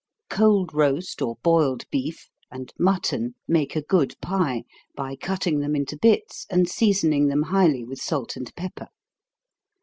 [0.31, 4.63] Cold roast, or boiled beef, and mutton, make a good pie,
[4.95, 8.87] by cutting them into bits, and seasoning them highly with salt and pepper.